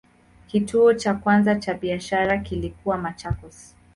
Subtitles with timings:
[0.47, 3.75] Kituo cha kwanza cha biashara kilikuwa Machakos.